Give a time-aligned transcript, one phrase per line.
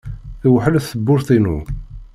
[0.41, 1.57] Tewḥel tewwurt-inu.